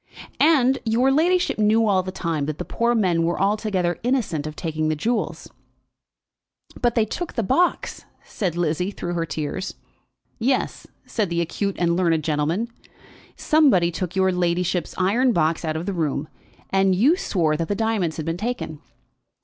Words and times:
"And 0.39 0.79
your 0.83 1.11
ladyship 1.11 1.59
knew 1.59 1.85
all 1.87 2.01
the 2.01 2.11
time 2.11 2.47
that 2.47 2.57
the 2.57 2.65
poor 2.65 2.95
men 2.95 3.21
were 3.21 3.39
altogether 3.39 3.99
innocent 4.01 4.47
of 4.47 4.55
taking 4.55 4.89
the 4.89 4.95
jewels?" 4.95 5.47
"But 6.81 6.95
they 6.95 7.05
took 7.05 7.33
the 7.33 7.43
box," 7.43 8.05
said 8.23 8.57
Lizzie, 8.57 8.89
through 8.89 9.13
her 9.13 9.27
tears. 9.27 9.75
"Yes," 10.39 10.87
said 11.05 11.29
the 11.29 11.39
acute 11.39 11.75
and 11.77 11.95
learned 11.95 12.23
gentleman, 12.23 12.69
"somebody 13.35 13.91
took 13.91 14.15
your 14.15 14.31
ladyship's 14.31 14.95
iron 14.97 15.33
box 15.33 15.63
out 15.63 15.75
of 15.77 15.85
the 15.85 15.93
room, 15.93 16.27
and 16.71 16.95
you 16.95 17.15
swore 17.15 17.55
that 17.55 17.67
the 17.67 17.75
diamonds 17.75 18.17
had 18.17 18.25
been 18.25 18.37
taken. 18.37 18.81